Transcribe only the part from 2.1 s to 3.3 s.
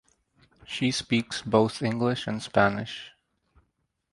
and Spanish.